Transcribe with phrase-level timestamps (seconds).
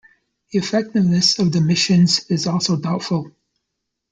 [0.51, 3.35] The effectiveness of the missions is also doubtful.